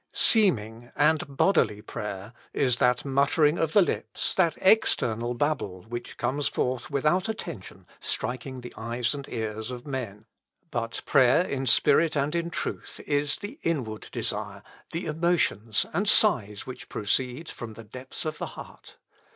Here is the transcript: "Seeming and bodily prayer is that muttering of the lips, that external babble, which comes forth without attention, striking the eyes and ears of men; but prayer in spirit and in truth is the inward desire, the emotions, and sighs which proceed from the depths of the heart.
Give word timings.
"Seeming 0.13 0.91
and 0.95 1.37
bodily 1.37 1.79
prayer 1.83 2.33
is 2.53 2.77
that 2.77 3.05
muttering 3.05 3.59
of 3.59 3.73
the 3.73 3.83
lips, 3.83 4.33
that 4.33 4.55
external 4.57 5.35
babble, 5.35 5.83
which 5.83 6.17
comes 6.17 6.47
forth 6.47 6.89
without 6.89 7.29
attention, 7.29 7.85
striking 7.99 8.61
the 8.61 8.73
eyes 8.75 9.13
and 9.13 9.29
ears 9.29 9.69
of 9.69 9.85
men; 9.85 10.25
but 10.71 11.03
prayer 11.05 11.43
in 11.45 11.67
spirit 11.67 12.15
and 12.15 12.33
in 12.33 12.49
truth 12.49 12.99
is 13.05 13.35
the 13.35 13.59
inward 13.61 14.09
desire, 14.11 14.63
the 14.91 15.05
emotions, 15.05 15.85
and 15.93 16.09
sighs 16.09 16.65
which 16.65 16.89
proceed 16.89 17.47
from 17.47 17.73
the 17.75 17.83
depths 17.83 18.25
of 18.25 18.39
the 18.39 18.47
heart. 18.57 18.97